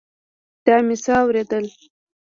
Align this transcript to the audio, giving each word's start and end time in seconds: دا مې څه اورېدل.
دا 0.65 0.75
مې 0.85 0.95
څه 1.03 1.11
اورېدل. 1.21 1.65